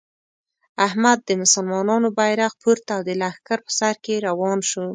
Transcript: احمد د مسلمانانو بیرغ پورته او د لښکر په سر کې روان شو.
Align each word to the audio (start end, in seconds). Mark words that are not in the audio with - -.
احمد 0.87 1.17
د 1.23 1.29
مسلمانانو 1.41 2.07
بیرغ 2.17 2.53
پورته 2.61 2.91
او 2.97 3.01
د 3.07 3.11
لښکر 3.21 3.59
په 3.65 3.71
سر 3.79 3.95
کې 4.03 4.15
روان 4.27 4.59
شو. 4.69 4.85